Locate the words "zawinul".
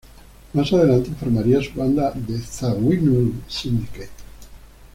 2.39-3.43